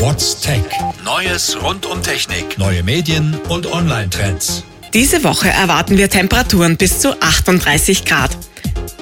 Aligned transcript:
What's 0.00 0.40
Tech? 0.40 0.62
Neues 1.04 1.58
rund 1.62 1.84
um 1.84 2.02
Technik, 2.02 2.56
neue 2.56 2.82
Medien 2.82 3.38
und 3.50 3.70
Online-Trends. 3.70 4.64
Diese 4.94 5.22
Woche 5.24 5.50
erwarten 5.50 5.98
wir 5.98 6.08
Temperaturen 6.08 6.78
bis 6.78 7.00
zu 7.00 7.20
38 7.20 8.06
Grad. 8.06 8.30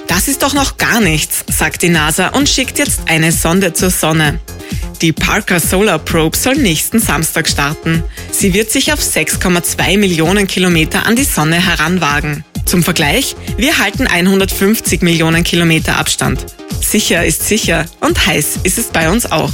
Das 0.09 0.27
ist 0.27 0.43
doch 0.43 0.53
noch 0.53 0.75
gar 0.75 0.99
nichts, 0.99 1.45
sagt 1.47 1.83
die 1.83 1.89
NASA 1.89 2.27
und 2.27 2.49
schickt 2.49 2.79
jetzt 2.79 3.03
eine 3.05 3.31
Sonde 3.31 3.71
zur 3.71 3.91
Sonne. 3.91 4.41
Die 5.01 5.13
Parker 5.13 5.61
Solar 5.61 5.99
Probe 5.99 6.35
soll 6.35 6.55
nächsten 6.55 6.99
Samstag 6.99 7.47
starten. 7.47 8.03
Sie 8.33 8.53
wird 8.53 8.69
sich 8.69 8.91
auf 8.91 8.99
6,2 8.99 9.97
Millionen 9.97 10.47
Kilometer 10.47 11.05
an 11.05 11.15
die 11.15 11.23
Sonne 11.23 11.65
heranwagen. 11.65 12.43
Zum 12.65 12.83
Vergleich, 12.83 13.37
wir 13.55 13.77
halten 13.77 14.05
150 14.05 15.01
Millionen 15.01 15.45
Kilometer 15.45 15.97
Abstand. 15.97 16.45
Sicher 16.81 17.25
ist 17.25 17.47
sicher 17.47 17.85
und 18.01 18.27
heiß 18.27 18.59
ist 18.63 18.77
es 18.77 18.87
bei 18.87 19.09
uns 19.09 19.31
auch. 19.31 19.53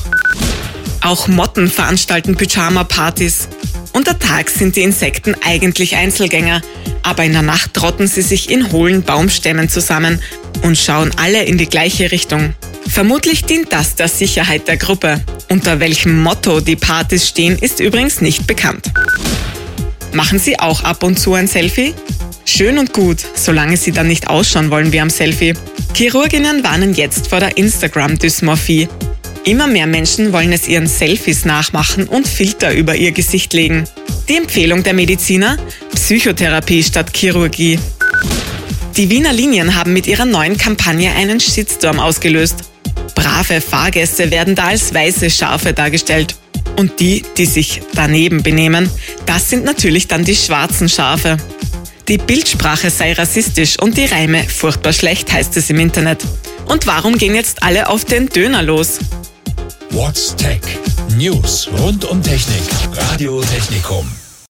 Auch 1.05 1.27
Motten 1.27 1.69
veranstalten 1.69 2.35
Pyjama-Partys. 2.35 3.47
Untertags 3.93 4.55
sind 4.55 4.75
die 4.75 4.81
Insekten 4.81 5.35
eigentlich 5.45 5.95
Einzelgänger, 5.95 6.61
aber 7.03 7.23
in 7.23 7.33
der 7.33 7.43
Nacht 7.43 7.75
trotten 7.75 8.07
sie 8.07 8.23
sich 8.23 8.49
in 8.49 8.71
hohlen 8.71 9.03
Baumstämmen 9.03 9.69
zusammen 9.69 10.19
und 10.63 10.79
schauen 10.79 11.11
alle 11.17 11.43
in 11.43 11.59
die 11.59 11.69
gleiche 11.69 12.11
Richtung. 12.11 12.55
Vermutlich 12.87 13.45
dient 13.45 13.71
das 13.71 13.93
der 13.93 14.07
Sicherheit 14.07 14.67
der 14.67 14.77
Gruppe. 14.77 15.21
Unter 15.47 15.79
welchem 15.79 16.23
Motto 16.23 16.59
die 16.59 16.75
Partys 16.75 17.27
stehen, 17.27 17.55
ist 17.59 17.79
übrigens 17.79 18.21
nicht 18.21 18.47
bekannt. 18.47 18.91
Machen 20.11 20.39
Sie 20.39 20.57
auch 20.57 20.83
ab 20.83 21.03
und 21.03 21.19
zu 21.19 21.35
ein 21.35 21.47
Selfie? 21.47 21.93
Schön 22.45 22.79
und 22.79 22.93
gut, 22.93 23.19
solange 23.35 23.77
Sie 23.77 23.91
dann 23.91 24.07
nicht 24.07 24.27
ausschauen 24.27 24.71
wollen 24.71 24.91
wie 24.91 25.01
am 25.01 25.11
Selfie. 25.11 25.53
Chirurginnen 25.93 26.63
warnen 26.63 26.95
jetzt 26.95 27.27
vor 27.27 27.41
der 27.41 27.57
Instagram-Dysmorphie. 27.57 28.87
Immer 29.45 29.67
mehr 29.67 29.85
Menschen 29.85 30.33
wollen 30.33 30.51
es 30.51 30.67
ihren 30.67 30.87
Selfies 30.87 31.45
nachmachen 31.45 32.07
und 32.07 32.27
Filter 32.27 32.73
über 32.73 32.95
ihr 32.95 33.11
Gesicht 33.11 33.53
legen. 33.53 33.83
Die 34.27 34.37
Empfehlung 34.37 34.81
der 34.81 34.95
Mediziner? 34.95 35.57
Psychotherapie 35.93 36.83
statt 36.83 37.15
Chirurgie. 37.15 37.77
Die 38.97 39.07
Wiener 39.11 39.33
Linien 39.33 39.75
haben 39.75 39.93
mit 39.93 40.07
ihrer 40.07 40.25
neuen 40.25 40.57
Kampagne 40.57 41.13
einen 41.13 41.39
Shitstorm 41.39 41.99
ausgelöst. 41.99 42.55
Brave 43.13 43.61
Fahrgäste 43.61 44.31
werden 44.31 44.55
da 44.55 44.69
als 44.69 44.91
weiße 44.91 45.29
Schafe 45.29 45.73
dargestellt. 45.73 46.35
Und 46.75 46.99
die, 46.99 47.21
die 47.37 47.45
sich 47.45 47.83
daneben 47.93 48.41
benehmen, 48.41 48.89
das 49.27 49.51
sind 49.51 49.63
natürlich 49.63 50.07
dann 50.07 50.25
die 50.25 50.35
schwarzen 50.35 50.89
Schafe. 50.89 51.37
Die 52.07 52.17
Bildsprache 52.17 52.89
sei 52.89 53.13
rassistisch 53.13 53.77
und 53.79 53.95
die 53.95 54.05
Reime 54.05 54.43
furchtbar 54.43 54.91
schlecht, 54.91 55.31
heißt 55.31 55.55
es 55.57 55.69
im 55.69 55.79
Internet. 55.79 56.23
Und 56.65 56.87
warum 56.87 57.19
gehen 57.19 57.35
jetzt 57.35 57.61
alle 57.61 57.89
auf 57.89 58.05
den 58.05 58.27
Döner 58.27 58.63
los? 58.63 58.99
What's 59.95 60.35
Tech? 60.35 60.61
News 61.15 61.69
rund 61.71 62.03
um 62.11 62.21
Technik. 62.21 62.67
Radio 63.11 63.39
Technikum. 63.41 64.24